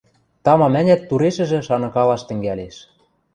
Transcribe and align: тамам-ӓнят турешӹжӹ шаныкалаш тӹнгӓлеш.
тамам-ӓнят 0.43 1.01
турешӹжӹ 1.09 1.59
шаныкалаш 1.67 2.21
тӹнгӓлеш. 2.27 2.75